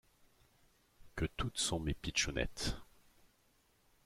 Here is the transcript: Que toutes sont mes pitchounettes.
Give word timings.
Que 1.15 1.25
toutes 1.25 1.59
sont 1.59 1.79
mes 1.79 1.93
pitchounettes. 1.93 2.75